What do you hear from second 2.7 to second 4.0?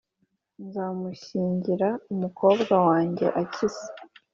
wanjye Akisa.”